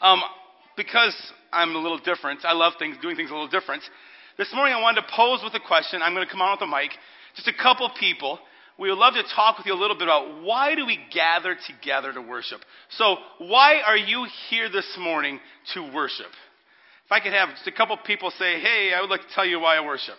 [0.00, 0.20] Um,
[0.76, 1.14] because
[1.52, 3.82] I'm a little different, I love things, doing things a little different.
[4.36, 6.02] This morning I wanted to pose with a question.
[6.02, 6.90] I'm going to come on with the mic.
[7.34, 8.38] Just a couple people.
[8.78, 11.56] We would love to talk with you a little bit about why do we gather
[11.66, 12.60] together to worship.
[12.90, 15.40] So, why are you here this morning
[15.72, 16.26] to worship?
[17.06, 19.46] If I could have just a couple people say, "Hey, I would like to tell
[19.46, 20.16] you why I worship."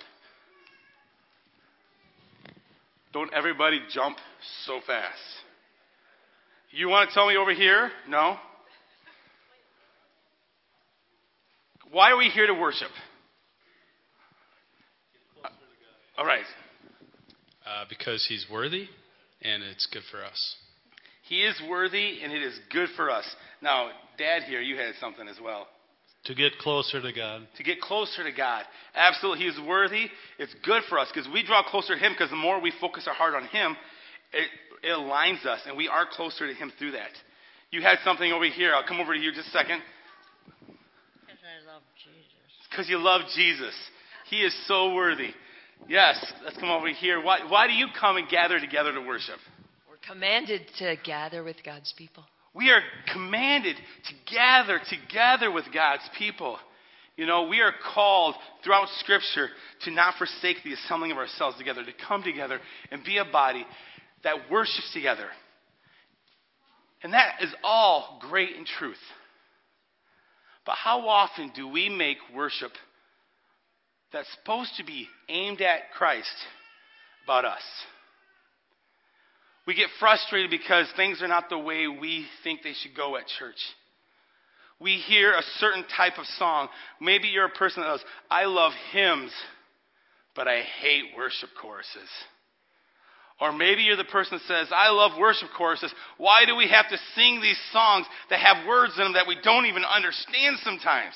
[3.13, 4.17] Don't everybody jump
[4.65, 5.19] so fast.
[6.71, 7.91] You want to tell me over here?
[8.07, 8.39] No?
[11.91, 12.89] Why are we here to worship?
[16.17, 16.45] All right.
[17.65, 18.87] Uh, because he's worthy
[19.41, 20.55] and it's good for us.
[21.23, 23.25] He is worthy and it is good for us.
[23.61, 25.67] Now, Dad here, you had something as well.
[26.25, 27.47] To get closer to God.
[27.57, 28.63] To get closer to God.
[28.95, 29.45] Absolutely.
[29.45, 30.07] He is worthy.
[30.39, 33.05] It's good for us because we draw closer to Him because the more we focus
[33.07, 33.77] our heart on Him,
[34.33, 34.47] it,
[34.83, 37.11] it aligns us and we are closer to Him through that.
[37.71, 38.73] You had something over here.
[38.73, 39.81] I'll come over to you just a second.
[40.65, 42.57] Because I love Jesus.
[42.77, 43.73] Because you love Jesus.
[44.29, 45.31] He is so worthy.
[45.89, 47.19] Yes, let's come over here.
[47.19, 49.39] Why, why do you come and gather together to worship?
[49.89, 52.23] We're commanded to gather with God's people.
[52.53, 56.59] We are commanded to gather together with God's people.
[57.15, 59.49] You know, we are called throughout Scripture
[59.85, 62.59] to not forsake the assembling of ourselves together, to come together
[62.91, 63.65] and be a body
[64.23, 65.29] that worships together.
[67.01, 68.97] And that is all great in truth.
[70.67, 72.73] But how often do we make worship
[74.11, 76.35] that's supposed to be aimed at Christ
[77.23, 77.63] about us?
[79.65, 83.27] We get frustrated because things are not the way we think they should go at
[83.39, 83.55] church.
[84.79, 86.67] We hear a certain type of song.
[86.99, 89.31] Maybe you're a person that goes, I love hymns,
[90.35, 92.09] but I hate worship choruses.
[93.39, 95.93] Or maybe you're the person that says, I love worship choruses.
[96.17, 99.37] Why do we have to sing these songs that have words in them that we
[99.43, 101.13] don't even understand sometimes?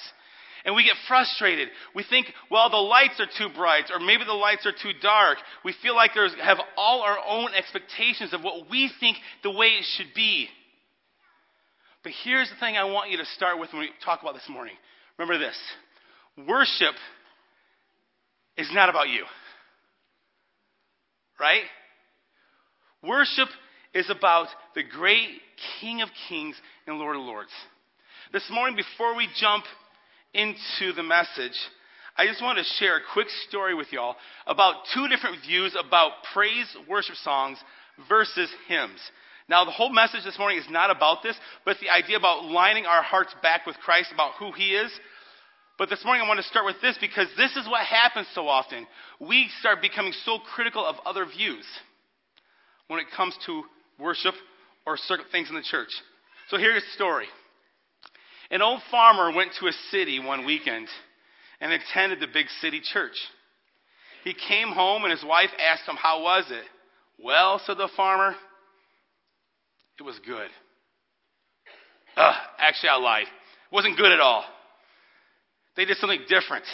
[0.64, 1.70] And we get frustrated.
[1.96, 5.40] We think, well, the lights are too bright, or maybe the lights are too dark.
[5.66, 9.68] We feel like we have all our own expectations of what we think the way
[9.68, 10.48] it should be.
[12.04, 14.48] But here's the thing I want you to start with when we talk about this
[14.50, 14.76] morning.
[15.18, 15.58] Remember this
[16.48, 16.96] worship
[18.58, 19.26] is not about you.
[21.40, 21.64] Right?
[23.04, 23.50] Worship
[23.96, 25.28] is about the great
[25.80, 27.50] King of Kings and Lord of Lords.
[28.32, 29.64] This morning, before we jump
[30.36, 31.58] into the message,
[32.16, 36.12] I just want to share a quick story with y'all about two different views about
[36.32, 37.58] praise worship songs
[38.08, 39.00] versus hymns.
[39.50, 41.36] Now, the whole message this morning is not about this,
[41.66, 44.92] but the idea about lining our hearts back with Christ, about who He is.
[45.80, 48.48] But this morning I want to start with this because this is what happens so
[48.48, 48.86] often.
[49.20, 51.66] We start becoming so critical of other views
[52.92, 53.64] when it comes to
[53.98, 54.34] worship
[54.86, 55.88] or certain things in the church.
[56.50, 57.28] So here's the story.
[58.52, 60.90] An old farmer went to a city one weekend
[61.62, 63.16] and attended the big city church.
[64.26, 66.66] He came home and his wife asked him, How was it?
[67.24, 68.36] Well, said the farmer,
[69.98, 70.50] it was good.
[72.18, 73.24] Ugh, actually, I lied.
[73.24, 74.44] It wasn't good at all.
[75.78, 76.66] They did something different.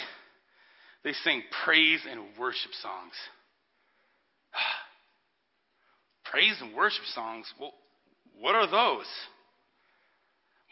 [1.04, 3.14] They sang praise and worship songs.
[6.30, 7.52] Praise and worship songs?
[7.60, 7.72] Well,
[8.40, 9.06] what are those?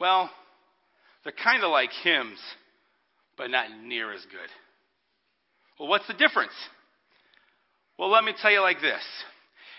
[0.00, 0.30] Well,
[1.24, 2.38] they're kind of like hymns,
[3.36, 4.50] but not near as good.
[5.78, 6.52] Well, what's the difference?
[7.98, 9.02] Well, let me tell you like this.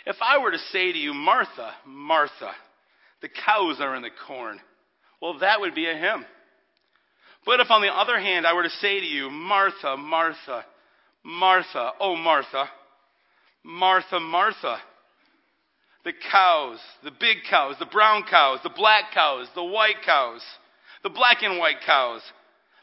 [0.05, 2.51] If I were to say to you, Martha, Martha,
[3.21, 4.59] the cows are in the corn,
[5.21, 6.25] well, that would be a hymn.
[7.45, 10.65] But if, on the other hand, I were to say to you, Martha, Martha,
[11.23, 12.69] Martha, oh, Martha,
[13.63, 14.77] Martha, Martha,
[16.03, 20.41] the cows, the big cows, the brown cows, the black cows, the white cows,
[21.03, 22.21] the black and white cows,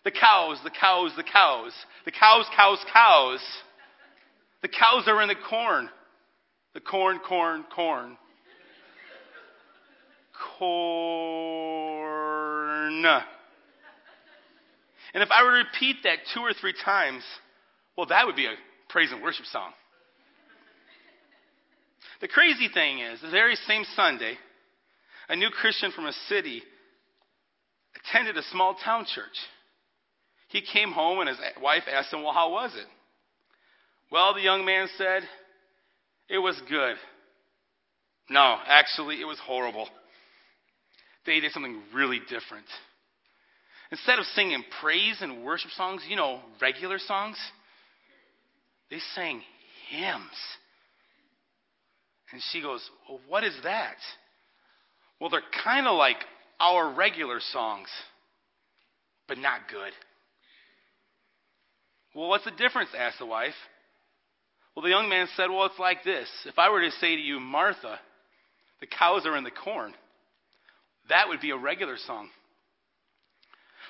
[0.05, 1.73] the cows, the cows, the cows,
[2.05, 3.41] the cows, cows, cows,
[4.65, 5.91] the cows are in the corn.
[6.73, 8.17] The corn, corn, corn.
[10.59, 11.85] Corn.
[15.13, 17.23] And if I were to repeat that two or three times,
[17.95, 18.55] well, that would be a
[18.89, 19.73] praise and worship song.
[22.21, 24.37] The crazy thing is, the very same Sunday,
[25.29, 26.63] a new Christian from a city
[27.97, 29.37] attended a small town church.
[30.49, 32.87] He came home and his wife asked him, Well, how was it?
[34.11, 35.23] Well, the young man said,
[36.29, 36.97] It was good.
[38.31, 39.89] No, actually, it was horrible.
[41.27, 42.67] They did something really different.
[43.91, 47.37] Instead of singing praise and worship songs, you know, regular songs,
[48.91, 49.43] they sang
[49.91, 50.31] hymns.
[52.35, 53.95] And she goes, Well, what is that?
[55.21, 56.17] Well, they're kind of like
[56.59, 57.89] our regular songs.
[59.29, 59.93] but not good.
[62.13, 62.91] Well, what's the difference?
[62.97, 63.55] asked the wife.
[64.75, 66.29] Well, the young man said, Well, it's like this.
[66.45, 68.01] If I were to say to you, Martha,
[68.81, 69.95] the cows are in the corn,
[71.09, 72.31] that would be a regular song.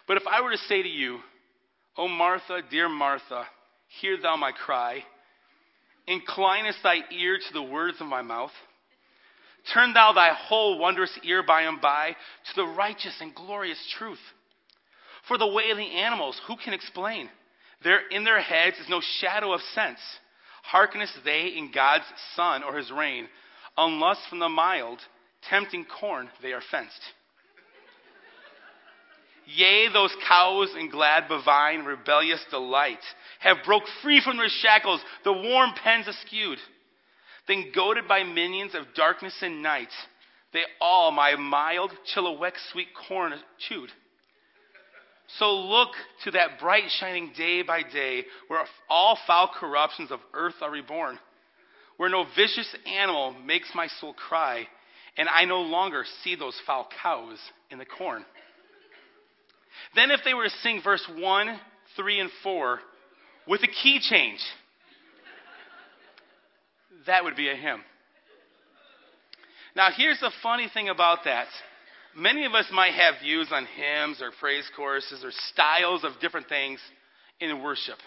[0.07, 1.21] But if I were to say to you,
[1.97, 3.45] O Martha, dear Martha,
[4.03, 5.03] hear thou my cry,
[6.07, 8.53] inclinest thy ear to the words of my mouth,
[9.73, 14.21] turn thou thy whole wondrous ear by and by to the righteous and glorious truth.
[15.29, 17.31] For the way of the animals, who can explain?
[17.83, 20.01] There in their heads is no shadow of sense.
[20.63, 22.05] Hearkenest they in God's
[22.35, 23.29] sun or his rain,
[23.77, 24.99] unless from the mild,
[25.49, 27.01] tempting corn they are fenced.
[29.47, 32.99] Yea, those cows in glad bovine rebellious delight
[33.41, 36.59] have broke free from their shackles, the warm pens askewed.
[37.47, 39.93] Then goaded by minions of darkness and night,
[40.53, 43.35] they all my mild chilliwack sweet corn
[43.69, 43.91] chewed.
[45.39, 45.91] So look
[46.25, 51.19] to that bright shining day by day, where all foul corruptions of earth are reborn,
[51.97, 54.67] where no vicious animal makes my soul cry,
[55.17, 57.39] and I no longer see those foul cows
[57.71, 58.25] in the corn.
[59.95, 61.61] Then, if they were to sing verse 1,
[61.97, 62.81] 3, and 4
[63.47, 64.41] with a key change,
[67.07, 67.81] that would be a hymn.
[69.77, 71.47] Now, here's the funny thing about that.
[72.17, 76.49] Many of us might have views on hymns or praise choruses or styles of different
[76.49, 76.79] things
[77.41, 77.99] in worship.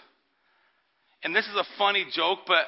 [1.22, 2.64] And this is a funny joke, but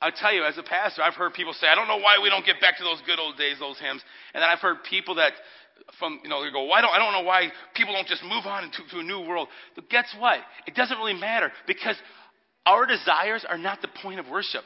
[0.00, 2.28] I'll tell you, as a pastor, I've heard people say, I don't know why we
[2.28, 4.02] don't get back to those good old days, those hymns.
[4.34, 5.32] And then I've heard people that
[5.98, 8.44] from, you know, they go, why don't, I don't know why people don't just move
[8.44, 9.48] on to, to a new world.
[9.74, 10.38] But guess what?
[10.66, 11.96] It doesn't really matter because
[12.64, 14.64] our desires are not the point of worship.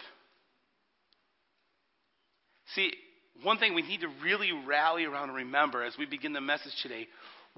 [2.74, 2.92] See,
[3.42, 6.72] one thing we need to really rally around and remember as we begin the message
[6.82, 7.06] today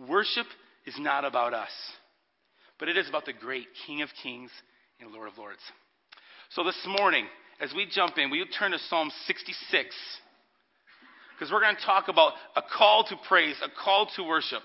[0.08, 0.46] worship
[0.86, 1.70] is not about us,
[2.78, 4.50] but it is about the great King of Kings
[5.00, 5.60] and Lord of Lords.
[6.50, 7.26] So this morning,
[7.60, 9.94] as we jump in, will you turn to Psalm 66?
[11.42, 14.62] Because we're going to talk about a call to praise, a call to worship.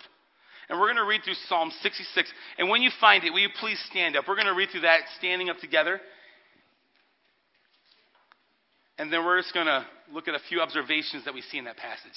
[0.69, 2.31] And we're going to read through Psalm 66.
[2.59, 4.25] And when you find it, will you please stand up?
[4.27, 5.99] We're going to read through that standing up together.
[8.99, 11.65] And then we're just going to look at a few observations that we see in
[11.65, 12.11] that passage.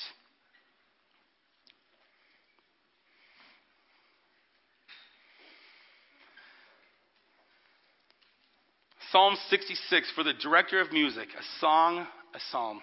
[9.11, 12.83] Psalm 66 for the director of music, a song, a psalm.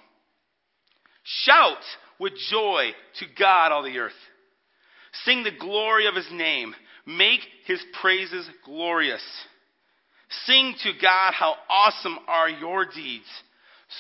[1.28, 1.84] Shout
[2.20, 4.14] with joy to God, all the earth.
[5.26, 6.74] Sing the glory of his name.
[7.06, 9.24] Make his praises glorious.
[10.46, 13.26] Sing to God how awesome are your deeds.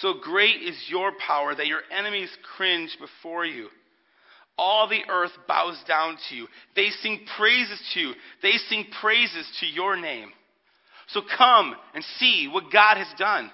[0.01, 3.67] So great is your power that your enemies cringe before you.
[4.57, 6.47] All the earth bows down to you.
[6.75, 8.13] They sing praises to you.
[8.41, 10.31] They sing praises to your name.
[11.07, 13.51] So come and see what God has done.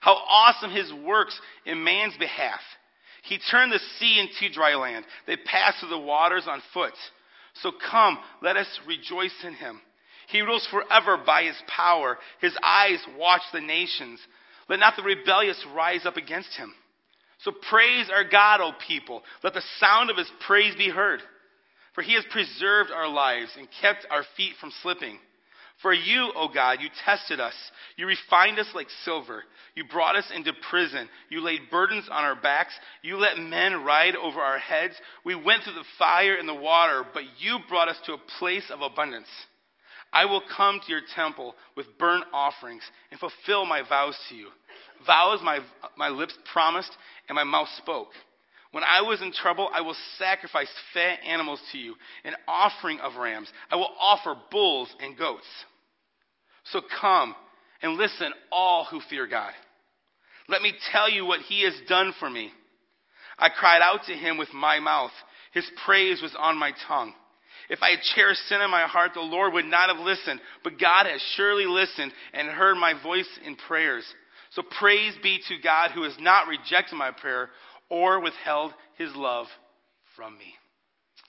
[0.00, 2.60] How awesome his works in man's behalf.
[3.24, 5.04] He turned the sea into dry land.
[5.26, 6.94] They passed through the waters on foot.
[7.62, 9.80] So come, let us rejoice in him.
[10.28, 12.18] He rules forever by his power.
[12.40, 14.20] His eyes watch the nations.
[14.68, 16.72] Let not the rebellious rise up against him.
[17.40, 19.22] So praise our God, O people.
[19.42, 21.20] Let the sound of his praise be heard.
[21.94, 25.18] For he has preserved our lives and kept our feet from slipping.
[25.82, 27.54] For you, O God, you tested us.
[27.96, 29.44] You refined us like silver.
[29.74, 31.08] You brought us into prison.
[31.30, 32.74] You laid burdens on our backs.
[33.02, 34.94] You let men ride over our heads.
[35.24, 38.70] We went through the fire and the water, but you brought us to a place
[38.70, 39.28] of abundance.
[40.12, 44.48] I will come to your temple with burnt offerings and fulfill my vows to you.
[45.06, 45.60] Vows my,
[45.96, 46.90] my lips promised
[47.28, 48.10] and my mouth spoke.
[48.72, 51.94] When I was in trouble, I will sacrifice fat animals to you,
[52.24, 53.48] an offering of rams.
[53.70, 55.46] I will offer bulls and goats.
[56.72, 57.34] So come
[57.82, 59.52] and listen, all who fear God.
[60.48, 62.50] Let me tell you what he has done for me.
[63.38, 65.12] I cried out to him with my mouth.
[65.52, 67.12] His praise was on my tongue.
[67.68, 70.40] If I had cherished sin in my heart, the Lord would not have listened.
[70.64, 74.04] But God has surely listened and heard my voice in prayers.
[74.50, 77.50] So praise be to God who has not rejected my prayer
[77.88, 79.46] or withheld his love
[80.16, 80.54] from me.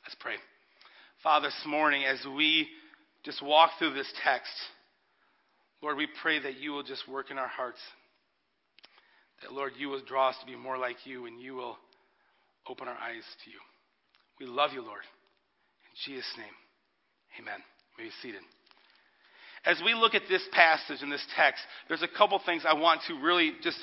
[0.04, 0.36] Let's pray.
[1.22, 2.68] Father, this morning, as we
[3.24, 4.52] just walk through this text,
[5.82, 7.80] Lord, we pray that you will just work in our hearts.
[9.42, 11.78] That, Lord, you will draw us to be more like you and you will
[12.70, 13.58] open our eyes to you.
[14.40, 15.02] We love you, Lord.
[15.02, 16.54] In Jesus' name,
[17.42, 17.60] amen.
[17.98, 18.42] May be seated.
[19.66, 23.02] As we look at this passage and this text, there's a couple things I want
[23.08, 23.78] to really just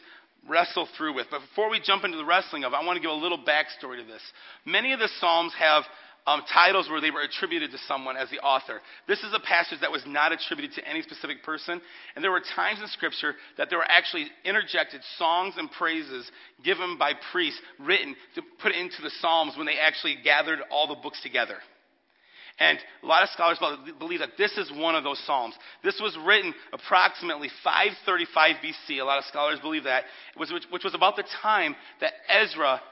[0.49, 1.27] wrestle through with.
[1.31, 3.39] But before we jump into the wrestling of it, I want to give a little
[3.39, 4.23] backstory to this.
[4.65, 5.85] Many of the Psalms have
[6.29, 8.81] um, titles where they were attributed to someone as the author.
[9.07, 11.81] This is a passage that was not attributed to any specific person.
[12.15, 16.31] And there were times in Scripture that there were actually interjected songs and praises
[16.63, 20.97] given by priests, written to put into the Psalms when they actually gathered all the
[20.97, 21.57] books together.
[22.59, 23.59] And a lot of scholars
[23.99, 25.55] believe that this is one of those Psalms.
[25.83, 29.01] This was written approximately 535 BC.
[29.01, 30.05] A lot of scholars believe that,
[30.37, 32.83] which, which was about the time that Ezra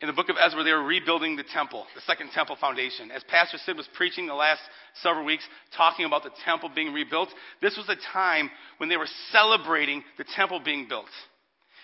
[0.00, 3.10] in the book of Ezra, they were rebuilding the temple, the second temple foundation.
[3.10, 4.60] As Pastor Sid was preaching the last
[5.02, 5.44] several weeks,
[5.76, 7.28] talking about the temple being rebuilt,
[7.60, 11.10] this was a time when they were celebrating the temple being built.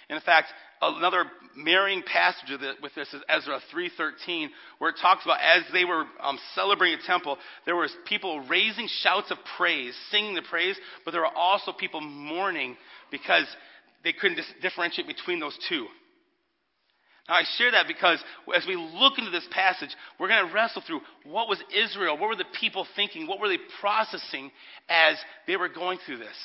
[0.08, 0.48] And in fact,
[0.80, 1.24] another
[1.56, 2.50] marrying passage
[2.82, 7.06] with this is Ezra 3.13, where it talks about as they were um, celebrating the
[7.06, 11.72] temple, there was people raising shouts of praise, singing the praise, but there were also
[11.72, 12.76] people mourning
[13.10, 13.46] because
[14.04, 15.86] they couldn't dis- differentiate between those two.
[17.28, 18.22] Now, I share that because
[18.54, 22.16] as we look into this passage, we're going to wrestle through what was Israel?
[22.16, 23.26] What were the people thinking?
[23.26, 24.52] What were they processing
[24.88, 25.16] as
[25.46, 26.36] they were going through this?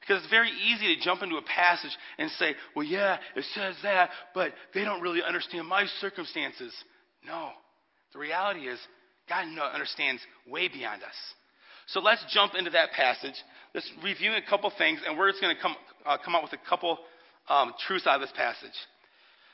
[0.00, 3.74] Because it's very easy to jump into a passage and say, well, yeah, it says
[3.82, 6.72] that, but they don't really understand my circumstances.
[7.26, 7.50] No.
[8.12, 8.78] The reality is,
[9.28, 11.14] God understands way beyond us.
[11.88, 13.34] So let's jump into that passage.
[13.74, 15.76] Let's review a couple things, and we're just going to come,
[16.06, 16.98] uh, come up with a couple
[17.48, 18.76] um, truths out of this passage.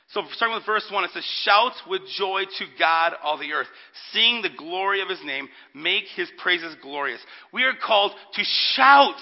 [0.09, 3.67] So, starting with verse 1, it says, Shout with joy to God, all the earth.
[4.11, 5.49] Sing the glory of his name.
[5.73, 7.19] Make his praises glorious.
[7.51, 8.43] We are called to
[8.75, 9.19] shout.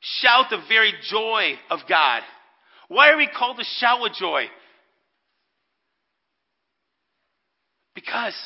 [0.00, 2.22] Shout the very joy of God.
[2.88, 4.44] Why are we called to shout with joy?
[7.94, 8.36] Because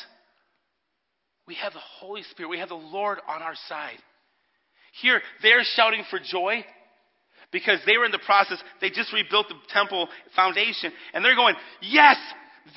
[1.47, 3.97] we have the Holy Spirit, we have the Lord on our side.
[5.01, 6.65] Here, they're shouting for joy
[7.53, 11.55] because they were in the process, they just rebuilt the temple foundation, and they're going,
[11.81, 12.17] Yes,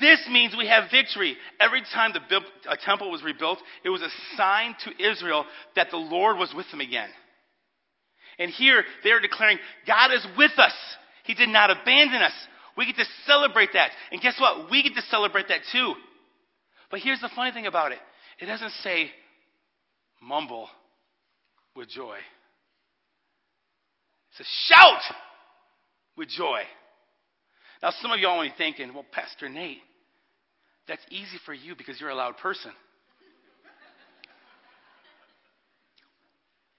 [0.00, 1.36] this means we have victory.
[1.58, 2.40] Every time the
[2.70, 6.70] a temple was rebuilt, it was a sign to Israel that the Lord was with
[6.70, 7.08] them again.
[8.38, 10.74] And here they are declaring, God is with us.
[11.24, 12.34] He did not abandon us.
[12.76, 13.90] We get to celebrate that.
[14.12, 14.70] And guess what?
[14.70, 15.94] We get to celebrate that too.
[16.90, 17.98] But here's the funny thing about it
[18.38, 19.10] it doesn't say
[20.20, 20.68] mumble
[21.74, 22.18] with joy
[24.36, 25.02] says, shout
[26.16, 26.60] with joy.
[27.82, 29.78] Now, some of y'all may be thinking, well, Pastor Nate,
[30.88, 32.72] that's easy for you because you're a loud person.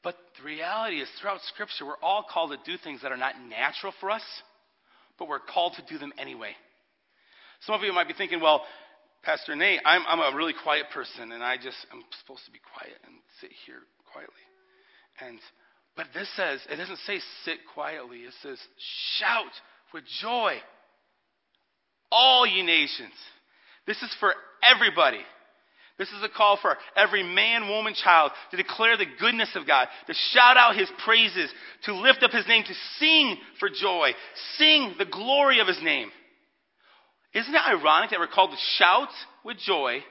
[0.04, 3.34] But the reality is, throughout Scripture, we're all called to do things that are not
[3.50, 4.24] natural for us,
[5.20, 6.52] but we're called to do them anyway.
[7.62, 8.64] Some of you might be thinking, well,
[9.24, 12.60] Pastor Nate, I'm, I'm a really quiet person, and I just, I'm supposed to be
[12.74, 13.80] quiet and sit here
[14.14, 14.46] quietly.
[15.20, 15.40] And
[15.98, 18.60] but this says, it doesn't say sit quietly, it says
[19.18, 19.52] shout
[19.94, 20.54] with joy.
[22.12, 23.14] All ye nations.
[23.88, 25.20] This is for everybody.
[25.98, 29.88] This is a call for every man, woman, child to declare the goodness of God,
[30.06, 31.52] to shout out his praises,
[31.86, 34.12] to lift up his name, to sing for joy,
[34.58, 36.12] sing the glory of his name.
[37.34, 39.10] Isn't it ironic that we're called to shout
[39.44, 40.04] with joy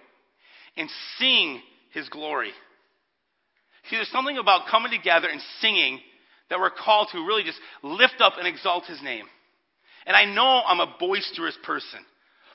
[0.76, 1.62] and sing
[1.92, 2.50] his glory?
[3.88, 6.00] See, there's something about coming together and singing
[6.50, 9.26] that we're called to really just lift up and exalt his name.
[10.06, 12.00] And I know I'm a boisterous person,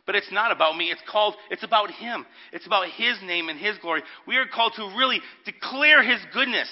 [0.05, 0.85] but it's not about me.
[0.85, 2.25] It's called, it's about him.
[2.53, 4.03] It's about his name and his glory.
[4.27, 6.69] We are called to really declare his goodness.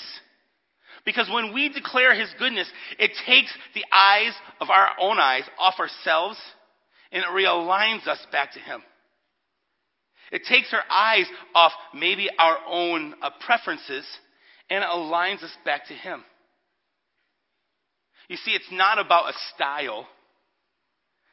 [1.06, 5.76] Because when we declare his goodness, it takes the eyes of our own eyes off
[5.80, 6.38] ourselves
[7.12, 8.82] and it realigns us back to him.
[10.32, 11.26] It takes our eyes
[11.56, 14.06] off maybe our own uh, preferences
[14.70, 16.24] and it aligns us back to Him.
[18.28, 20.08] You see, it's not about a style,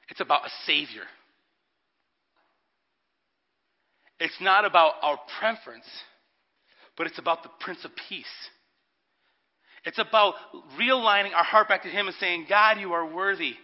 [0.09, 1.03] it's about a Savior.
[4.19, 5.85] It's not about our preference,
[6.97, 8.25] but it's about the Prince of Peace.
[9.85, 10.35] It's about
[10.81, 13.55] realigning our heart back to Him and saying, God, you are worthy.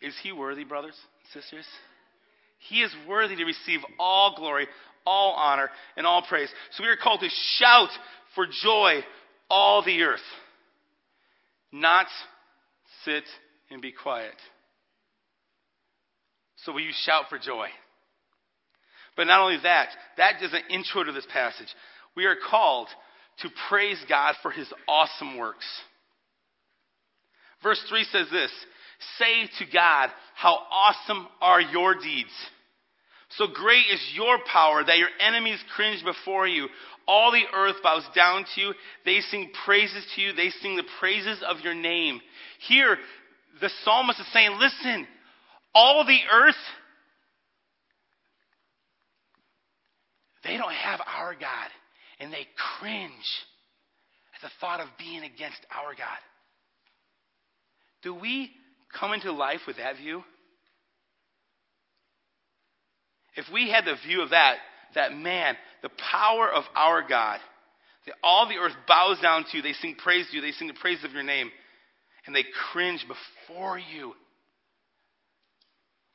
[0.00, 0.96] Is He worthy, brothers
[1.34, 1.66] and sisters?
[2.68, 4.66] He is worthy to receive all glory,
[5.06, 6.48] all honor, and all praise.
[6.72, 7.28] So we are called to
[7.58, 7.90] shout
[8.34, 9.04] for joy
[9.50, 10.20] all the earth,
[11.70, 12.06] not
[13.04, 13.24] sit
[13.70, 14.34] and be quiet.
[16.64, 17.68] So will you shout for joy?
[19.16, 21.68] But not only that, that is an intro to this passage.
[22.16, 22.88] We are called
[23.40, 25.66] to praise God for his awesome works.
[27.62, 28.50] Verse 3 says this
[29.18, 32.30] Say to God, How awesome are your deeds!
[33.36, 36.68] So great is your power that your enemies cringe before you.
[37.08, 38.74] All the earth bows down to you.
[39.04, 40.32] They sing praises to you.
[40.32, 42.20] They sing the praises of your name.
[42.68, 42.96] Here,
[43.60, 45.06] the psalmist is saying, listen,
[45.74, 46.54] all the earth,
[50.44, 51.68] they don't have our God,
[52.20, 52.46] and they
[52.78, 53.12] cringe
[54.34, 56.18] at the thought of being against our God.
[58.02, 58.50] Do we
[58.98, 60.22] come into life with that view?
[63.36, 64.56] If we had the view of that,
[64.94, 67.40] that man, the power of our God,
[68.06, 70.68] that all the earth bows down to you, they sing praise to you, they sing
[70.68, 71.50] the praise of your name,
[72.26, 74.12] and they cringe before you.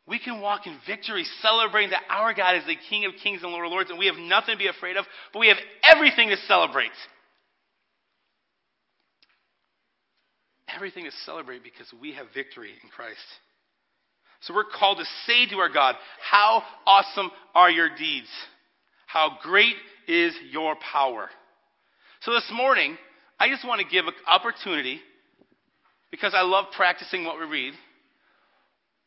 [0.05, 3.51] We can walk in victory, celebrating that our God is the King of kings and
[3.51, 6.29] Lord of lords, and we have nothing to be afraid of, but we have everything
[6.29, 6.91] to celebrate.
[10.73, 13.19] Everything to celebrate because we have victory in Christ.
[14.41, 18.27] So we're called to say to our God, How awesome are your deeds?
[19.07, 19.75] How great
[20.07, 21.29] is your power?
[22.21, 22.97] So this morning,
[23.39, 24.99] I just want to give an opportunity,
[26.11, 27.73] because I love practicing what we read.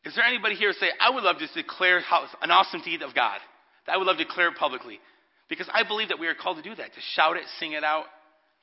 [0.05, 1.99] Is there anybody here say, I would love to declare
[2.43, 3.39] an awesome deed of God?
[3.87, 4.99] That I would love to declare publicly.
[5.49, 7.85] Because I believe that we are called to do that, to shout it, sing it
[7.85, 8.05] out,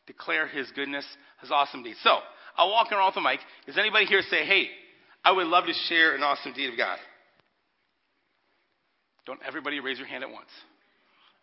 [0.08, 1.06] declare his goodness,
[1.42, 2.00] his awesome deeds.
[2.02, 2.18] So,
[2.58, 3.40] I'll walk around with the mic.
[3.68, 4.70] Is anybody here say, hey,
[5.28, 6.98] I would love to share an awesome deed of God?
[9.26, 10.48] Don't everybody raise your hand at once.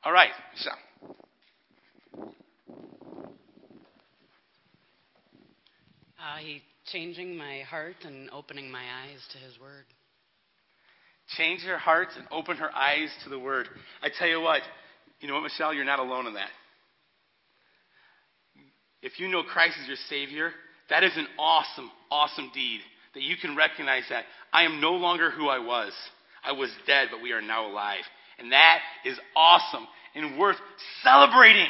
[0.03, 0.79] All right, Michelle.
[6.19, 9.85] Uh, he changing my heart and opening my eyes to his word.
[11.37, 13.69] Change her heart and open her eyes to the word.
[14.03, 14.62] I tell you what,
[15.21, 15.75] you know what, Michelle?
[15.75, 16.49] You're not alone in that.
[19.03, 20.53] If you know Christ as your Savior,
[20.88, 22.81] that is an awesome, awesome deed
[23.14, 25.92] that you can recognize that I am no longer who I was.
[26.44, 28.02] I was dead, but we are now alive.
[28.38, 30.56] And that is awesome and worth
[31.02, 31.68] celebrating.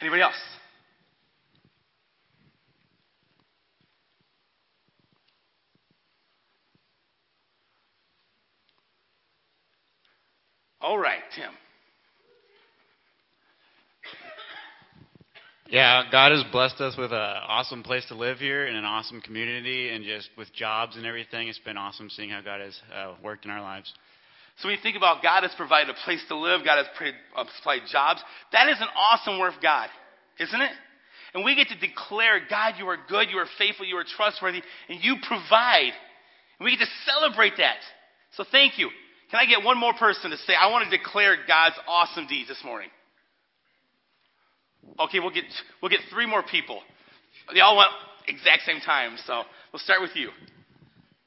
[0.00, 0.34] Anybody else?
[10.80, 11.50] All right, Tim.
[15.70, 19.20] Yeah, God has blessed us with an awesome place to live here and an awesome
[19.20, 21.48] community, and just with jobs and everything.
[21.48, 23.92] It's been awesome seeing how God has uh, worked in our lives.
[24.56, 26.86] So when you think about God has provided a place to live, God has
[27.36, 29.90] uh, supplied jobs, that is an awesome work of God,
[30.40, 30.70] isn't it?
[31.34, 34.62] And we get to declare, God, you are good, you are faithful, you are trustworthy,
[34.88, 35.92] and you provide.
[36.58, 37.76] And we get to celebrate that.
[38.36, 38.88] So thank you.
[39.30, 42.48] Can I get one more person to say, I want to declare God's awesome deeds
[42.48, 42.88] this morning?
[45.00, 45.44] Okay, we'll get,
[45.80, 46.80] we'll get three more people.
[47.52, 47.90] They all went
[48.26, 50.30] exact same time, so we'll start with you.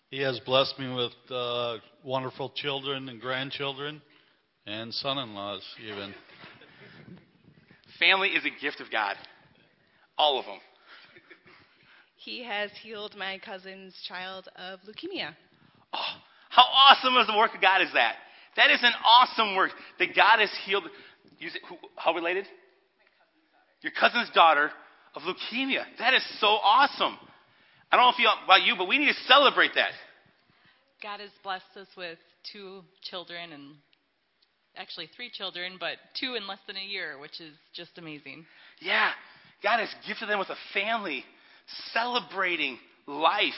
[0.09, 4.01] He has blessed me with uh, wonderful children and grandchildren
[4.65, 6.13] and son in laws, even.
[7.99, 9.15] Family is a gift of God.
[10.17, 10.59] All of them.
[12.17, 15.33] He has healed my cousin's child of leukemia.
[15.93, 16.13] Oh,
[16.49, 18.15] how awesome is the work of God is that?
[18.57, 20.83] That is an awesome work that God has healed.
[21.69, 22.45] Who, how related?
[23.81, 24.71] Your cousin's daughter
[25.15, 25.83] of leukemia.
[25.99, 27.17] That is so awesome.
[27.91, 29.91] I don't know if you, about you, but we need to celebrate that.
[31.03, 32.19] God has blessed us with
[32.53, 33.75] two children and
[34.77, 38.45] actually three children, but two in less than a year, which is just amazing.
[38.79, 39.11] Yeah.
[39.63, 41.23] God has gifted them with a family,
[41.93, 43.53] celebrating life,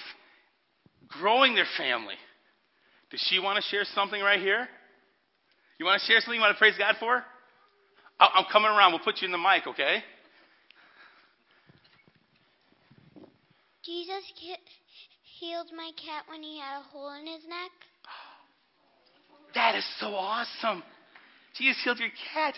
[1.07, 2.15] growing their family.
[3.11, 4.67] Does she want to share something right here?
[5.79, 7.23] You want to share something you want to praise God for?
[8.19, 8.91] I'm coming around.
[8.91, 10.03] We'll put you in the mic, okay?
[13.85, 14.23] Jesus
[15.39, 17.71] healed my cat when he had a hole in his neck.
[19.55, 20.81] That is so awesome.
[21.57, 22.55] Jesus healed your cat.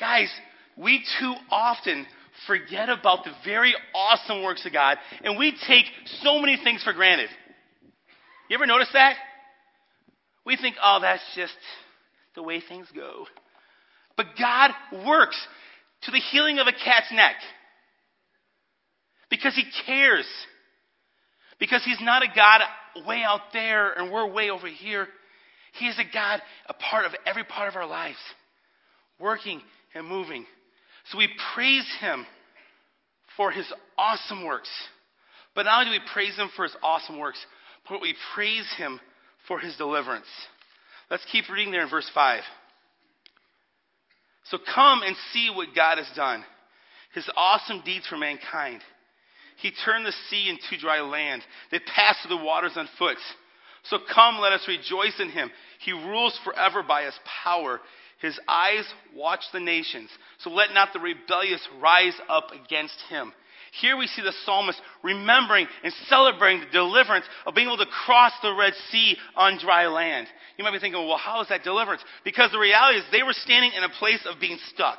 [0.00, 0.28] Guys,
[0.76, 2.04] we too often
[2.48, 5.84] forget about the very awesome works of God, and we take
[6.22, 7.30] so many things for granted.
[8.50, 9.14] You ever notice that?
[10.44, 11.56] We think, oh, that's just
[12.34, 13.26] the way things go.
[14.16, 14.72] But God
[15.06, 15.40] works
[16.02, 17.36] to the healing of a cat's neck
[19.30, 20.26] because He cares.
[21.58, 22.60] Because He's not a God
[23.06, 25.08] way out there and we're way over here.
[25.78, 28.18] He is a God, a part of every part of our lives,
[29.20, 29.60] working
[29.94, 30.46] and moving.
[31.10, 32.26] So we praise Him
[33.36, 33.66] for His
[33.98, 34.70] awesome works.
[35.54, 37.44] But not only do we praise Him for His awesome works,
[37.88, 39.00] but we praise Him
[39.46, 40.26] for his deliverance.
[41.10, 42.42] Let's keep reading there in verse 5.
[44.50, 46.44] So come and see what God has done,
[47.14, 48.80] his awesome deeds for mankind.
[49.56, 51.42] He turned the sea into dry land.
[51.70, 53.16] They passed through the waters on foot.
[53.84, 55.50] So come, let us rejoice in him.
[55.80, 57.80] He rules forever by his power.
[58.20, 60.10] His eyes watch the nations.
[60.38, 63.32] So let not the rebellious rise up against him.
[63.80, 68.32] Here we see the psalmist remembering and celebrating the deliverance of being able to cross
[68.42, 70.26] the Red Sea on dry land.
[70.56, 72.02] You might be thinking, well, how is that deliverance?
[72.24, 74.98] Because the reality is they were standing in a place of being stuck.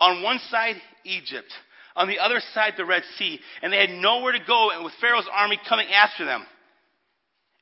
[0.00, 1.52] On one side, Egypt.
[1.96, 3.40] On the other side, the Red Sea.
[3.62, 6.44] And they had nowhere to go, and with Pharaoh's army coming after them.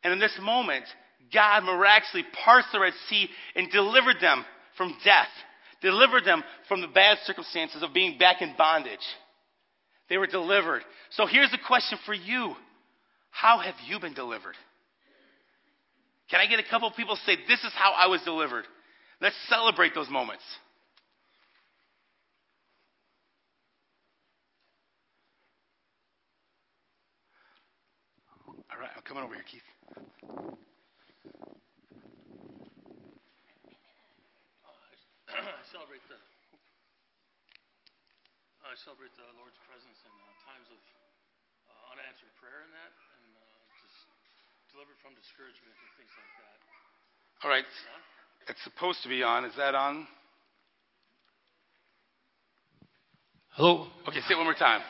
[0.02, 0.84] And in this moment,
[1.32, 4.44] God miraculously parts the Red Sea and delivered them
[4.76, 5.28] from death,
[5.80, 8.98] delivered them from the bad circumstances of being back in bondage.
[10.10, 10.82] They were delivered.
[11.10, 12.54] So here's the question for you
[13.30, 14.56] How have you been delivered?
[16.30, 18.64] Can I get a couple of people to say, This is how I was delivered?
[19.20, 20.42] Let's celebrate those moments.
[28.46, 29.68] All right, I'm coming over here, Keith.
[35.28, 36.16] I celebrate the
[38.64, 43.28] I celebrate the Lord's presence in uh, times of uh, unanswered prayer in that, and
[43.36, 43.44] uh,
[43.84, 43.98] just
[44.72, 46.58] delivered from discouragement and things like that.
[47.44, 47.68] All right,
[48.48, 49.44] it's supposed to be on.
[49.44, 50.08] Is that on?
[53.52, 53.86] Hello.
[54.08, 54.80] Okay, say it one more time.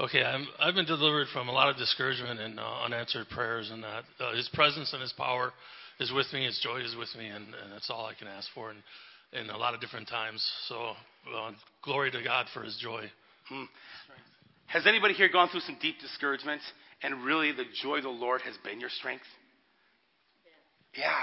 [0.00, 3.84] Okay, I'm, I've been delivered from a lot of discouragement and uh, unanswered prayers, and
[3.84, 5.52] that uh, His presence and His power
[5.98, 6.46] is with me.
[6.46, 8.70] His joy is with me, and, and that's all I can ask for.
[8.70, 8.78] And
[9.34, 10.42] in a lot of different times.
[10.68, 10.92] So,
[11.36, 11.50] uh,
[11.84, 13.10] glory to God for His joy.
[13.50, 13.64] Hmm.
[14.68, 16.62] Has anybody here gone through some deep discouragement,
[17.02, 19.26] and really the joy of the Lord has been your strength?
[20.96, 21.02] Yeah.
[21.04, 21.20] yeah.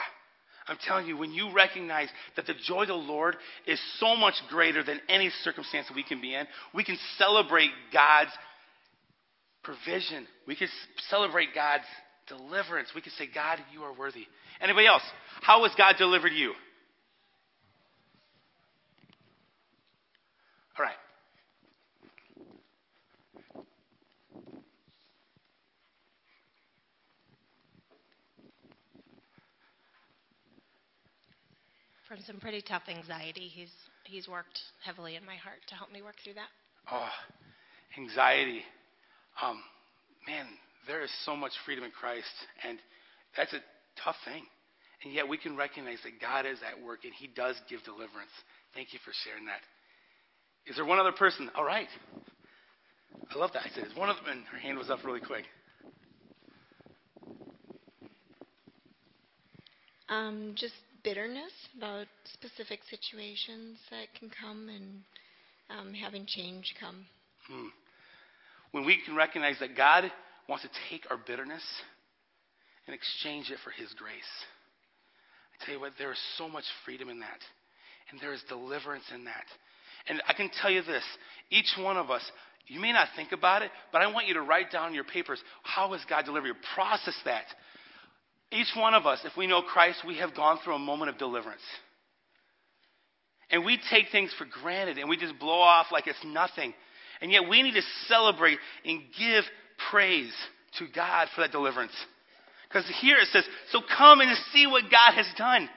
[0.67, 4.35] I'm telling you, when you recognize that the joy of the Lord is so much
[4.49, 8.31] greater than any circumstance that we can be in, we can celebrate God's
[9.67, 10.25] provision.
[10.47, 10.69] We can
[11.09, 11.83] celebrate God's
[12.27, 12.89] deliverance.
[12.95, 14.25] We can say, God, you are worthy.
[14.61, 15.03] Anybody else?
[15.41, 16.53] How has God delivered you?
[20.79, 20.95] All right.
[32.07, 33.71] From some pretty tough anxiety, he's
[34.05, 36.47] he's worked heavily in my heart to help me work through that.
[36.89, 37.09] Oh,
[37.97, 38.63] anxiety.
[39.41, 39.61] Um,
[40.27, 40.45] man,
[40.87, 42.25] there is so much freedom in Christ,
[42.67, 42.79] and
[43.35, 43.59] that's a
[44.03, 44.43] tough thing.
[45.03, 48.33] And yet we can recognize that God is at work and He does give deliverance.
[48.73, 49.61] Thank you for sharing that.
[50.65, 51.49] Is there one other person?
[51.55, 51.87] All right.
[53.33, 53.63] I love that.
[53.63, 55.45] I said, is one of them, and her hand was up really quick.
[60.09, 60.73] Um, just
[61.03, 65.03] bitterness about specific situations that can come and
[65.69, 67.05] um, having change come.
[67.47, 67.67] Hmm.
[68.71, 70.11] When we can recognize that God
[70.47, 71.63] wants to take our bitterness
[72.85, 74.13] and exchange it for His grace.
[75.53, 77.39] I tell you what, there is so much freedom in that.
[78.11, 79.45] And there is deliverance in that.
[80.07, 81.03] And I can tell you this
[81.49, 82.21] each one of us,
[82.67, 85.41] you may not think about it, but I want you to write down your papers
[85.63, 86.53] how has God delivered you?
[86.75, 87.45] Process that.
[88.51, 91.17] Each one of us, if we know Christ, we have gone through a moment of
[91.17, 91.61] deliverance.
[93.49, 96.73] And we take things for granted and we just blow off like it's nothing.
[97.21, 99.43] And yet we need to celebrate and give
[99.89, 100.33] praise
[100.79, 101.93] to God for that deliverance.
[102.67, 105.69] Because here it says, so come and see what God has done.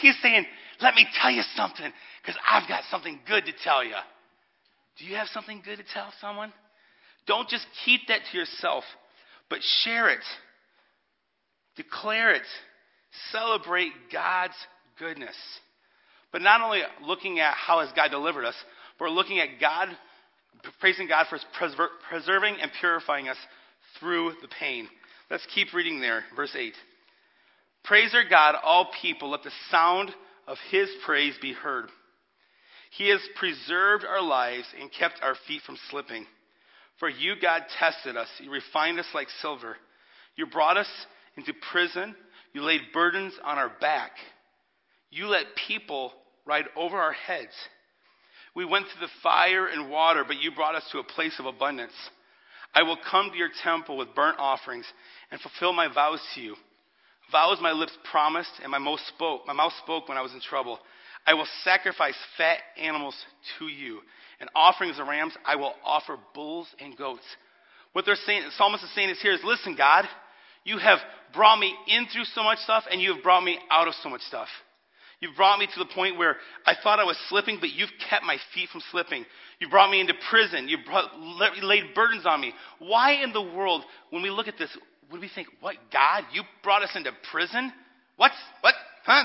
[0.00, 0.44] He's saying,
[0.80, 1.90] let me tell you something
[2.22, 3.94] because I've got something good to tell you.
[4.98, 6.52] Do you have something good to tell someone?
[7.26, 8.84] Don't just keep that to yourself,
[9.48, 10.24] but share it.
[11.76, 12.42] Declare it.
[13.32, 14.54] Celebrate God's
[14.98, 15.36] goodness.
[16.32, 18.54] But not only looking at how has God delivered us,
[18.98, 19.88] but we're looking at God,
[20.80, 23.36] praising God for preser- preserving and purifying us
[23.98, 24.88] through the pain.
[25.30, 26.24] Let's keep reading there.
[26.36, 26.74] Verse 8.
[27.84, 29.30] Praise our God, all people.
[29.30, 30.10] Let the sound
[30.46, 31.90] of his praise be heard.
[32.96, 36.26] He has preserved our lives and kept our feet from slipping.
[36.98, 38.28] For you, God, tested us.
[38.40, 39.76] You refined us like silver.
[40.36, 40.88] You brought us
[41.36, 42.14] into prison.
[42.52, 44.12] You laid burdens on our back.
[45.10, 46.12] You let people
[46.46, 47.52] ride over our heads.
[48.54, 51.46] We went through the fire and water, but you brought us to a place of
[51.46, 51.92] abundance.
[52.74, 54.86] I will come to your temple with burnt offerings
[55.30, 56.56] and fulfill my vows to you.
[57.32, 59.46] Vows my lips promised and my mouth spoke.
[59.46, 60.78] My mouth spoke when I was in trouble.
[61.26, 63.16] I will sacrifice fat animals
[63.58, 64.00] to you,
[64.40, 65.32] and offerings of rams.
[65.44, 67.24] I will offer bulls and goats.
[67.92, 70.04] What they're saying, the psalmist is saying is here is, listen, God,
[70.64, 70.98] you have
[71.32, 74.10] brought me in through so much stuff, and you have brought me out of so
[74.10, 74.48] much stuff.
[75.24, 78.24] You've brought me to the point where I thought I was slipping, but you've kept
[78.24, 79.24] my feet from slipping.
[79.58, 80.68] You brought me into prison.
[80.68, 81.18] You brought,
[81.62, 82.52] laid burdens on me.
[82.78, 84.70] Why in the world, when we look at this,
[85.10, 87.72] would we think, what, God, you brought us into prison?
[88.16, 88.32] What?
[88.60, 88.74] What?
[89.06, 89.24] Huh?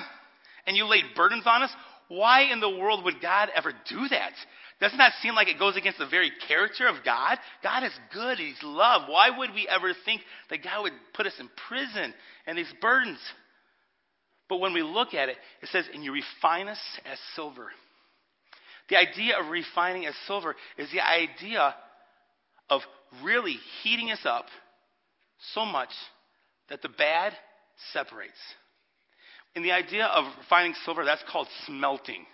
[0.69, 1.71] and you laid burdens on us,
[2.09, 4.33] why in the world would God ever do that?
[4.79, 7.37] Doesn't that seem like it goes against the very character of God?
[7.63, 9.09] God is good, He's love.
[9.09, 12.13] Why would we ever think that God would put us in prison
[12.45, 13.17] and these burdens?
[14.49, 17.67] But when we look at it, it says, and you refine us as silver.
[18.89, 21.75] The idea of refining as silver is the idea
[22.69, 22.81] of
[23.23, 24.45] really heating us up
[25.53, 25.89] so much
[26.69, 27.33] that the bad
[27.93, 28.39] separates.
[29.55, 32.25] In the idea of refining silver, that's called smelting.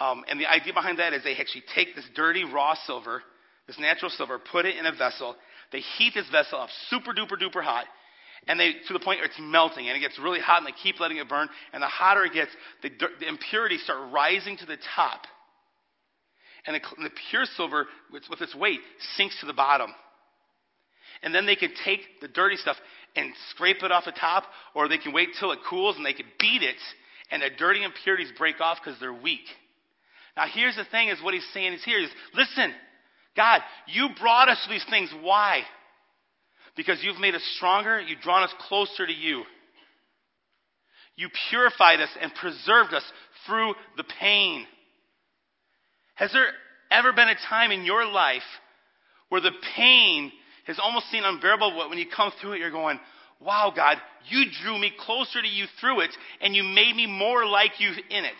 [0.00, 3.22] Um, and the idea behind that is they actually take this dirty, raw silver,
[3.66, 5.36] this natural silver, put it in a vessel.
[5.70, 7.86] They heat this vessel up super duper duper hot,
[8.48, 10.76] and they to the point where it's melting, and it gets really hot, and they
[10.82, 11.48] keep letting it burn.
[11.72, 12.50] And the hotter it gets,
[12.82, 15.22] the, the impurities start rising to the top,
[16.66, 18.80] and the, and the pure silver, with, with its weight,
[19.16, 19.90] sinks to the bottom.
[21.22, 22.76] And then they can take the dirty stuff
[23.14, 26.14] and scrape it off the top, or they can wait till it cools and they
[26.14, 26.76] can beat it,
[27.30, 29.46] and the dirty impurities break off because they're weak.
[30.36, 32.72] Now, here's the thing: is what he's saying is here is listen,
[33.36, 35.12] God, you brought us these things.
[35.20, 35.62] Why?
[36.76, 38.00] Because you've made us stronger.
[38.00, 39.44] You've drawn us closer to you.
[41.16, 43.04] You purified us and preserved us
[43.46, 44.66] through the pain.
[46.14, 46.46] Has there
[46.90, 48.42] ever been a time in your life
[49.28, 50.32] where the pain
[50.66, 52.98] has almost seemed unbearable, but when you come through it, you're going,
[53.44, 53.96] Wow, God,
[54.28, 57.88] you drew me closer to you through it, and you made me more like you
[57.88, 58.32] in it.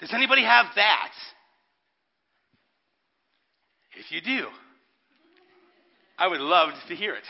[0.00, 1.12] Does anybody have that?
[3.94, 4.48] If you do,
[6.18, 7.24] I would love to hear it.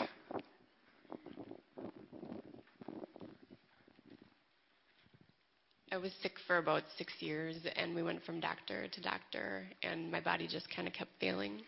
[5.92, 10.10] I was sick for about six years, and we went from doctor to doctor, and
[10.10, 11.60] my body just kind of kept failing.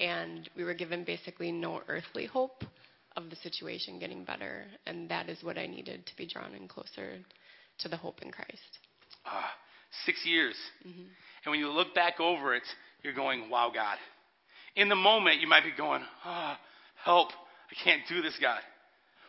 [0.00, 2.64] And we were given basically no earthly hope
[3.16, 6.66] of the situation getting better, and that is what I needed to be drawn in
[6.66, 7.18] closer
[7.78, 8.78] to the hope in Christ.
[9.24, 9.52] Ah,
[10.04, 10.56] six years.
[10.86, 11.02] Mm-hmm.
[11.44, 12.66] And when you look back over it,
[13.02, 13.98] you're going, wow, God.
[14.76, 16.54] In the moment, you might be going, oh,
[17.04, 17.30] help.
[17.32, 18.60] I can't do this, God.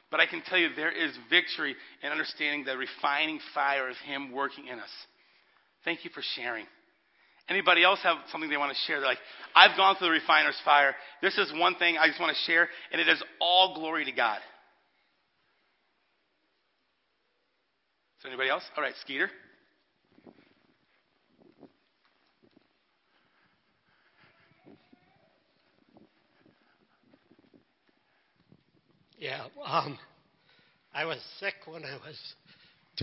[0.10, 4.32] But I can tell you there is victory in understanding the refining fire of Him
[4.32, 4.90] working in us.
[5.86, 6.66] Thank you for sharing.
[7.50, 9.00] Anybody else have something they want to share?
[9.00, 9.18] They're like,
[9.56, 10.96] I've gone through the refiner's fire.
[11.22, 14.12] This is one thing I just want to share, and it is all glory to
[14.12, 14.38] God.
[18.18, 18.64] Is there anybody else?
[18.78, 19.30] All right, Skeeter.
[29.22, 30.00] Yeah, um,
[30.96, 32.18] I was sick when I was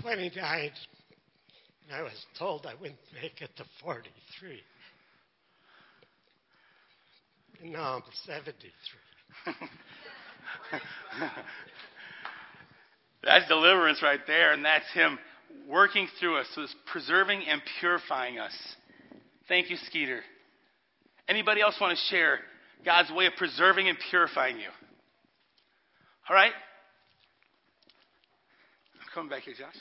[0.03, 0.73] 29, and
[1.95, 4.61] I was told I wouldn't make it to 43.
[7.63, 9.55] And now I'm 73.
[13.23, 15.21] that's deliverance right there, and that's Him
[15.69, 18.57] working through us, so it's preserving and purifying us.
[19.47, 20.23] Thank you, Skeeter.
[21.29, 22.41] Anybody else want to share
[22.85, 24.71] God's way of preserving and purifying you?
[26.29, 26.53] All right?
[29.15, 29.81] Coming back here, Josh.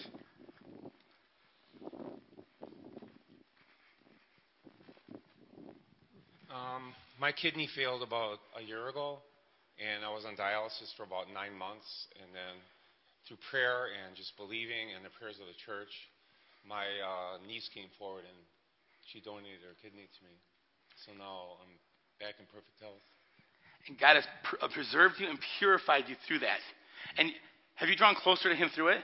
[6.48, 9.20] Um, my kidney failed about a year ago,
[9.76, 12.08] and I was on dialysis for about nine months.
[12.24, 12.56] And then
[13.28, 15.92] through prayer and just believing and the prayers of the church,
[16.64, 18.40] my uh, niece came forward and
[19.12, 20.32] she donated her kidney to me.
[21.04, 21.76] So now I'm
[22.24, 23.04] back in perfect health.
[23.88, 24.26] And God has
[24.62, 26.60] uh, preserved you and purified you through that.
[27.18, 27.32] And
[27.76, 29.02] have you drawn closer to Him through it?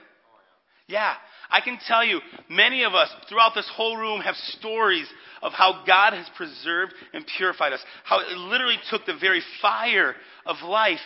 [0.86, 1.14] Yeah,
[1.48, 2.20] I can tell you,
[2.50, 5.06] many of us throughout this whole room have stories
[5.40, 7.80] of how God has preserved and purified us.
[8.04, 10.98] How it literally took the very fire of life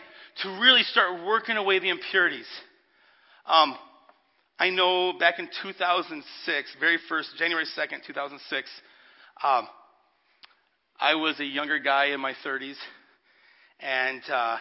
[0.43, 2.47] to really start working away the impurities.
[3.47, 3.77] Um,
[4.59, 8.69] I know back in 2006, very first, January 2nd, 2006,
[9.45, 9.69] um,
[11.01, 12.75] I was a younger guy in my 30s.
[13.81, 14.57] And uh,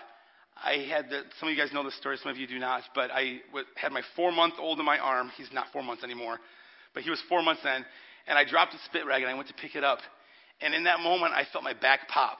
[0.64, 2.84] I had the, some of you guys know the story, some of you do not,
[2.94, 5.32] but I w- had my four month old in my arm.
[5.38, 6.38] He's not four months anymore,
[6.94, 7.86] but he was four months then.
[8.28, 10.00] And I dropped a spit rag and I went to pick it up.
[10.62, 12.40] And in that moment, I felt my back pop.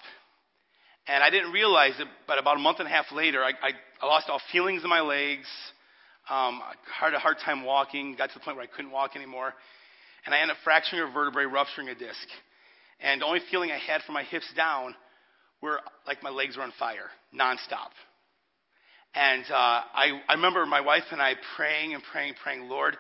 [1.08, 3.72] And I didn't realize it, but about a month and a half later, I, I,
[4.02, 5.48] I lost all feelings in my legs.
[6.30, 9.16] Um, I had a hard time walking, got to the point where I couldn't walk
[9.16, 9.54] anymore.
[10.26, 12.28] And I ended up fracturing a vertebrae, rupturing a disc.
[13.00, 14.96] And the only feeling I had from my hips down
[15.62, 17.92] were like my legs were on fire, nonstop.
[19.16, 22.98] And uh, I, I remember my wife and I praying and praying, praying, Lord,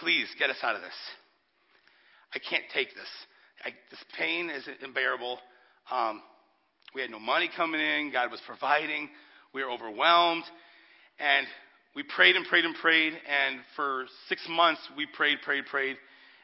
[0.00, 0.94] please get us out of this.
[2.34, 3.08] I can't take this.
[3.64, 5.38] I, this pain is unbearable.
[5.90, 6.22] Um,
[6.94, 8.10] we had no money coming in.
[8.12, 9.08] God was providing.
[9.52, 10.44] We were overwhelmed.
[11.20, 11.46] And
[11.94, 15.96] we prayed and prayed and prayed, and for six months we prayed, prayed, prayed,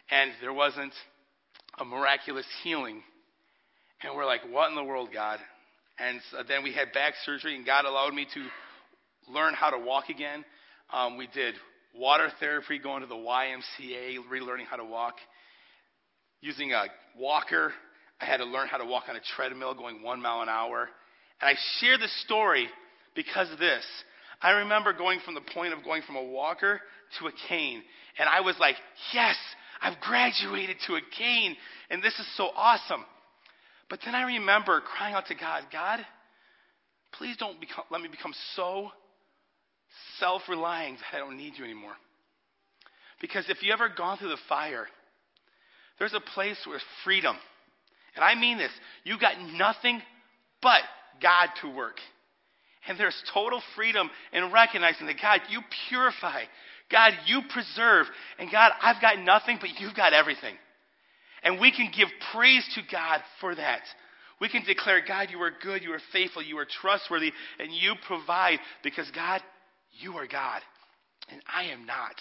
[0.08, 0.92] and there wasn't
[1.80, 3.02] a miraculous healing.
[4.02, 5.38] And we're like, what in the world, God?
[5.98, 9.78] And so then we had back surgery, and God allowed me to learn how to
[9.78, 10.44] walk again.
[10.92, 11.54] Um, we did
[11.94, 15.14] water therapy, going to the YMCA, relearning how to walk.
[16.40, 16.86] Using a
[17.18, 17.72] walker,
[18.20, 20.88] I had to learn how to walk on a treadmill going one mile an hour.
[21.40, 22.68] And I share this story
[23.14, 23.84] because of this.
[24.40, 26.80] I remember going from the point of going from a walker
[27.18, 27.82] to a cane.
[28.18, 28.76] And I was like,
[29.12, 29.36] yes,
[29.82, 31.56] I've graduated to a cane.
[31.90, 33.04] And this is so awesome.
[33.90, 35.98] But then I remember crying out to God, God,
[37.12, 38.90] please don't become, let me become so
[40.18, 41.94] self relying that I don't need you anymore.
[43.20, 44.86] Because if you ever gone through the fire,
[45.98, 47.36] there's a place where freedom,
[48.14, 48.70] and I mean this,
[49.04, 50.00] you got nothing
[50.62, 50.80] but
[51.20, 51.96] God to work.
[52.88, 56.44] And there's total freedom in recognizing that God, you purify.
[56.90, 58.06] God, you preserve.
[58.38, 60.54] And God, I've got nothing, but you've got everything.
[61.42, 63.82] And we can give praise to God for that.
[64.40, 67.94] We can declare, God, you are good, you are faithful, you are trustworthy, and you
[68.06, 69.42] provide because, God,
[70.00, 70.62] you are God,
[71.30, 72.14] and I am not.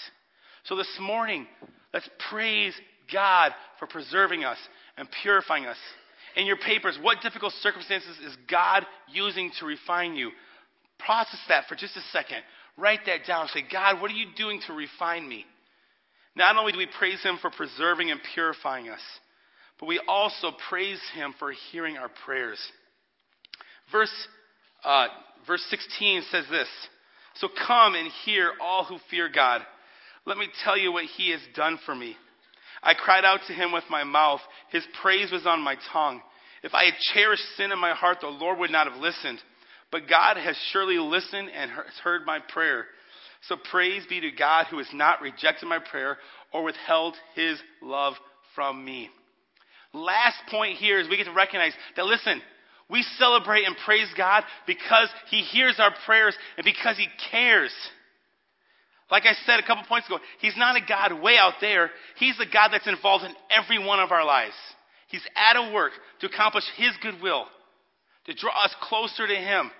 [0.65, 1.47] So this morning,
[1.93, 2.73] let's praise
[3.11, 4.57] God for preserving us
[4.97, 5.77] and purifying us.
[6.35, 10.31] In your papers, what difficult circumstances is God using to refine you?
[10.99, 12.39] Process that for just a second.
[12.77, 13.47] Write that down.
[13.47, 15.45] Say, God, what are you doing to refine me?
[16.35, 19.01] Not only do we praise Him for preserving and purifying us,
[19.79, 22.59] but we also praise Him for hearing our prayers.
[23.91, 24.13] Verse,
[24.83, 25.07] uh,
[25.47, 26.67] verse 16 says this
[27.35, 29.61] So come and hear all who fear God.
[30.25, 32.15] Let me tell you what He has done for me.
[32.83, 36.21] I cried out to Him with my mouth, His praise was on my tongue.
[36.61, 39.39] If I had cherished sin in my heart, the Lord would not have listened.
[39.91, 41.71] But God has surely listened and
[42.03, 42.85] heard my prayer.
[43.47, 46.17] So praise be to God who has not rejected my prayer
[46.53, 48.13] or withheld his love
[48.55, 49.09] from me.
[49.93, 52.41] Last point here is we get to recognize that listen,
[52.89, 57.71] we celebrate and praise God because he hears our prayers and because he cares.
[59.11, 61.89] Like I said a couple points ago, he's not a God way out there.
[62.17, 64.53] He's the God that's involved in every one of our lives.
[65.07, 67.45] He's at a work to accomplish his goodwill,
[68.25, 69.71] to draw us closer to him.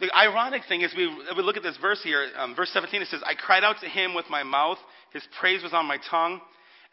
[0.00, 3.08] The ironic thing is, we, we look at this verse here, um, verse 17, it
[3.08, 4.78] says, I cried out to him with my mouth,
[5.12, 6.40] his praise was on my tongue.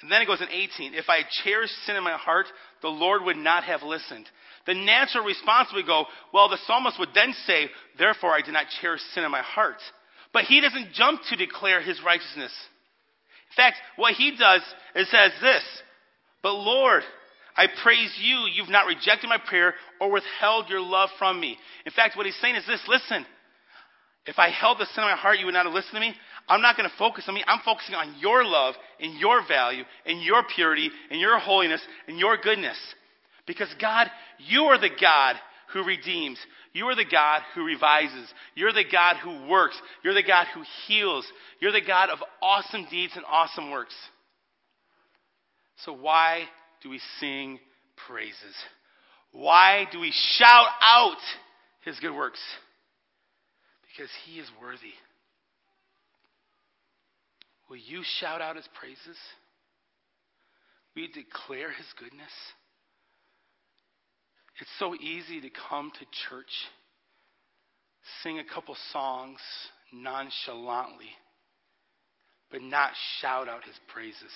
[0.01, 2.47] And then it goes in 18, if I cherished sin in my heart,
[2.81, 4.25] the Lord would not have listened.
[4.65, 8.65] The natural response would go, well, the psalmist would then say, therefore I did not
[8.81, 9.77] cherish sin in my heart.
[10.33, 12.51] But he doesn't jump to declare his righteousness.
[13.51, 14.61] In fact, what he does
[14.95, 15.63] is says this,
[16.41, 17.03] but Lord,
[17.55, 18.47] I praise you.
[18.53, 21.57] You've not rejected my prayer or withheld your love from me.
[21.85, 23.25] In fact, what he's saying is this listen,
[24.25, 26.15] if I held the sin in my heart, you would not have listened to me.
[26.47, 27.43] I'm not going to focus on me.
[27.47, 32.19] I'm focusing on your love and your value and your purity and your holiness and
[32.19, 32.77] your goodness.
[33.45, 34.07] Because God,
[34.39, 35.35] you are the God
[35.73, 36.37] who redeems.
[36.73, 38.33] You are the God who revises.
[38.55, 39.79] You're the God who works.
[40.03, 41.25] You're the God who heals.
[41.59, 43.95] You're the God of awesome deeds and awesome works.
[45.85, 46.45] So why
[46.83, 47.59] do we sing
[48.07, 48.55] praises?
[49.31, 51.17] Why do we shout out
[51.85, 52.41] his good works?
[53.87, 54.93] Because he is worthy.
[57.69, 59.17] Will you shout out his praises?
[60.95, 62.29] You declare his goodness?
[64.61, 66.51] It's so easy to come to church,
[68.21, 69.39] sing a couple songs
[69.91, 71.09] nonchalantly,
[72.51, 74.31] but not shout out his praises.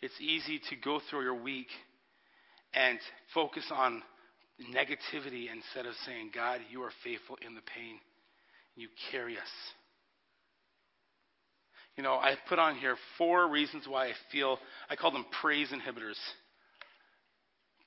[0.00, 1.68] It's easy to go through your week
[2.72, 2.98] and
[3.34, 4.02] focus on
[4.74, 7.98] negativity instead of saying, God, you are faithful in the pain.
[8.76, 9.48] You carry us.
[11.96, 14.58] You know, I put on here four reasons why I feel,
[14.88, 16.18] I call them praise inhibitors.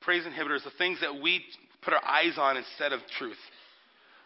[0.02, 1.42] Praise inhibitors, the things that we
[1.82, 3.38] put our eyes on instead of truth.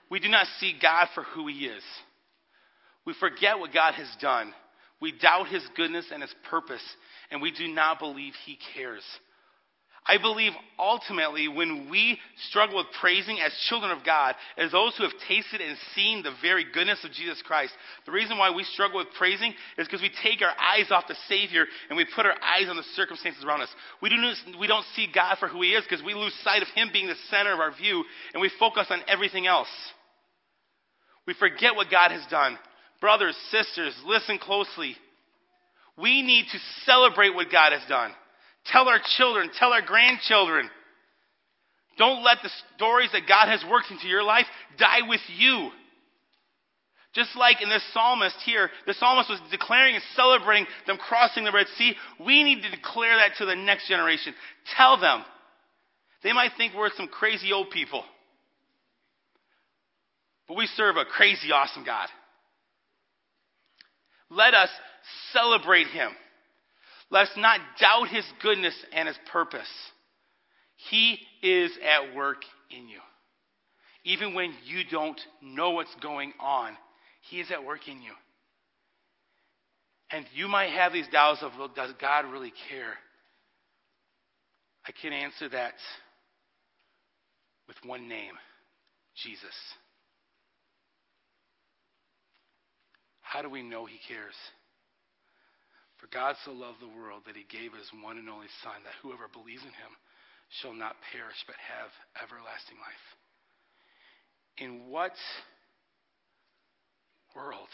[0.10, 1.84] We do not see God for who He is.
[3.06, 4.54] We forget what God has done.
[5.00, 6.82] We doubt His goodness and His purpose
[7.36, 9.04] and we do not believe He cares.
[10.08, 12.18] I believe ultimately when we
[12.48, 16.32] struggle with praising as children of God, as those who have tasted and seen the
[16.42, 17.74] very goodness of Jesus Christ,
[18.06, 21.18] the reason why we struggle with praising is because we take our eyes off the
[21.28, 23.70] Savior and we put our eyes on the circumstances around us.
[24.02, 26.70] We, do, we don't see God for who He is because we lose sight of
[26.70, 29.68] Him being the center of our view and we focus on everything else.
[31.28, 32.58] We forget what God has done.
[33.02, 34.96] Brothers, sisters, listen closely.
[35.98, 38.12] We need to celebrate what God has done.
[38.66, 40.70] Tell our children, tell our grandchildren.
[41.98, 44.46] Don't let the stories that God has worked into your life
[44.78, 45.70] die with you.
[47.14, 51.52] Just like in this psalmist here, the psalmist was declaring and celebrating them crossing the
[51.52, 51.96] Red Sea.
[52.20, 54.34] We need to declare that to the next generation.
[54.76, 55.24] Tell them.
[56.24, 58.04] They might think we're some crazy old people.
[60.50, 62.10] But we serve a crazy, awesome God.
[64.30, 64.70] Let us
[65.34, 66.12] celebrate Him.
[67.10, 69.70] Let's not doubt His goodness and His purpose.
[70.90, 73.00] He is at work in you.
[74.04, 76.78] Even when you don't know what's going on,
[77.30, 78.12] he is at work in you.
[80.12, 82.94] And you might have these doubts of, well, does God really care?
[84.88, 85.74] I can answer that
[87.68, 88.34] with one name
[89.24, 89.56] Jesus.
[93.22, 94.36] How do we know He cares?
[96.06, 98.94] For God so loved the world that He gave His one and only Son, that
[99.02, 99.94] whoever believes in Him
[100.62, 101.90] shall not perish but have
[102.22, 103.06] everlasting life.
[104.62, 105.18] In what
[107.34, 107.74] world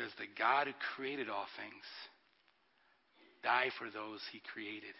[0.00, 1.84] does the God who created all things
[3.44, 4.96] die for those he created?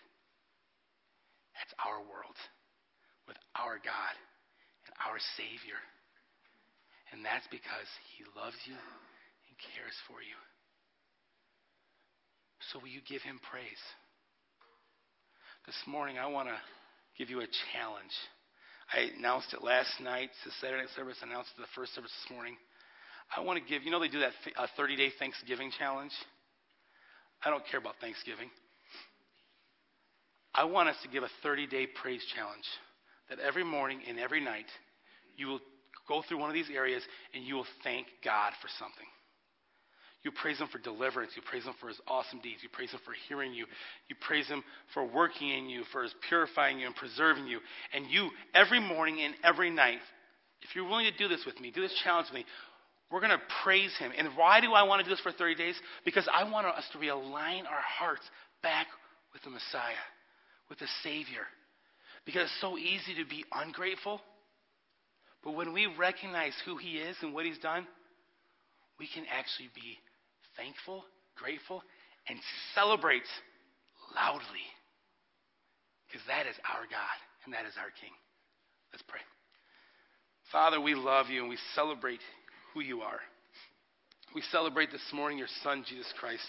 [1.57, 2.37] That's our world
[3.25, 4.14] with our God
[4.85, 5.81] and our Savior.
[7.16, 10.37] And that's because he loves you and cares for you.
[12.73, 13.83] So will you give him praise?
[15.67, 16.57] This morning, I want to
[17.17, 18.13] give you a challenge.
[18.93, 20.31] I announced it last night.
[20.45, 22.57] The Saturday night service announced it the first service this morning.
[23.35, 24.33] I want to give, you know, they do that
[24.77, 26.13] 30 day Thanksgiving challenge.
[27.45, 28.51] I don't care about Thanksgiving.
[30.55, 32.65] I want us to give a 30 day praise challenge
[33.29, 34.67] that every morning and every night
[35.37, 35.61] you will
[36.09, 37.03] go through one of these areas
[37.35, 39.07] and you will thank God for something.
[40.25, 41.33] You praise Him for deliverance.
[41.37, 42.62] You praise Him for His awesome deeds.
[42.62, 43.66] You praise Him for hearing you.
[44.09, 44.64] You praise Him
[44.95, 47.61] for working in you, for His purifying you and preserving you.
[47.93, 49.99] And you, every morning and every night,
[50.62, 52.47] if you're willing to do this with me, do this challenge with me,
[53.12, 54.12] we're going to praise Him.
[54.16, 55.77] And why do I want to do this for 30 days?
[56.07, 58.22] Because I want us to realign our hearts
[58.62, 58.87] back
[59.35, 59.93] with the Messiah,
[60.70, 61.45] with the Savior.
[62.25, 64.22] Because it's so easy to be ungrateful.
[65.45, 67.87] But when we recognize who He is and what He's done,
[68.99, 69.99] we can actually be
[70.57, 71.05] thankful,
[71.37, 71.83] grateful,
[72.29, 72.39] and
[72.75, 73.27] celebrate
[74.15, 74.67] loudly.
[76.07, 78.13] Because that is our God and that is our King.
[78.93, 79.21] Let's pray.
[80.53, 82.21] Father, we love you and we celebrate
[82.73, 83.21] who you are.
[84.35, 86.47] We celebrate this morning your Son, Jesus Christ.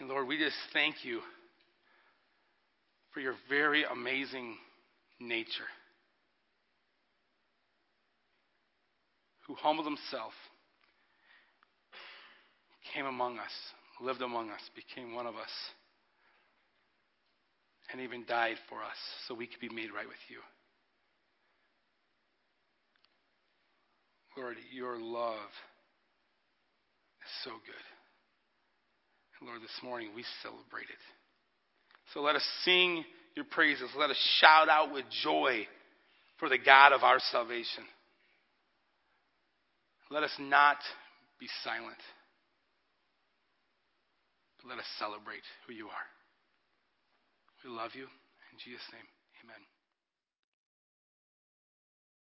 [0.00, 1.20] And Lord, we just thank you
[3.12, 4.56] for your very amazing
[5.20, 5.68] nature,
[9.46, 10.32] who humbled himself
[12.94, 13.52] came among us,
[14.00, 15.50] lived among us, became one of us,
[17.92, 20.38] and even died for us so we could be made right with you.
[24.36, 25.50] Lord, your love
[27.24, 27.86] is so good.
[29.40, 31.02] And Lord, this morning we celebrate it.
[32.14, 33.90] So let us sing your praises.
[33.98, 35.66] Let us shout out with joy
[36.38, 37.84] for the God of our salvation.
[40.10, 40.78] Let us not
[41.40, 41.98] be silent.
[44.66, 46.08] Let us celebrate who you are.
[47.64, 48.06] We love you.
[48.50, 49.06] In Jesus' name,
[49.44, 49.77] amen.